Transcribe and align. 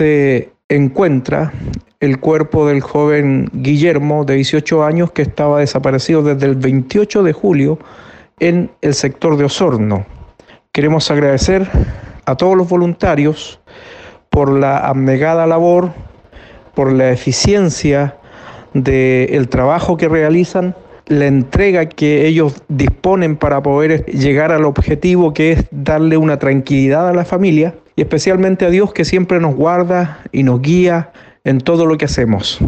se 0.00 0.52
encuentra 0.68 1.52
el 1.98 2.20
cuerpo 2.20 2.68
del 2.68 2.80
joven 2.80 3.50
Guillermo 3.52 4.24
de 4.24 4.36
18 4.36 4.84
años 4.84 5.10
que 5.10 5.22
estaba 5.22 5.58
desaparecido 5.58 6.22
desde 6.22 6.46
el 6.46 6.54
28 6.54 7.24
de 7.24 7.32
julio 7.32 7.80
en 8.38 8.70
el 8.80 8.94
sector 8.94 9.36
de 9.36 9.46
Osorno. 9.46 10.06
Queremos 10.70 11.10
agradecer 11.10 11.66
a 12.26 12.36
todos 12.36 12.56
los 12.56 12.68
voluntarios 12.68 13.58
por 14.30 14.52
la 14.52 14.78
abnegada 14.78 15.48
labor, 15.48 15.90
por 16.76 16.92
la 16.92 17.10
eficiencia 17.10 18.18
del 18.74 19.48
trabajo 19.48 19.96
que 19.96 20.08
realizan, 20.08 20.76
la 21.06 21.26
entrega 21.26 21.88
que 21.88 22.24
ellos 22.28 22.62
disponen 22.68 23.36
para 23.36 23.64
poder 23.64 24.04
llegar 24.06 24.52
al 24.52 24.64
objetivo 24.64 25.34
que 25.34 25.50
es 25.50 25.64
darle 25.72 26.16
una 26.16 26.38
tranquilidad 26.38 27.08
a 27.08 27.14
la 27.14 27.24
familia 27.24 27.74
y 27.98 28.02
especialmente 28.02 28.64
a 28.64 28.70
Dios 28.70 28.92
que 28.92 29.04
siempre 29.04 29.40
nos 29.40 29.56
guarda 29.56 30.20
y 30.30 30.44
nos 30.44 30.62
guía 30.62 31.10
en 31.42 31.58
todo 31.58 31.84
lo 31.84 31.98
que 31.98 32.04
hacemos. 32.04 32.60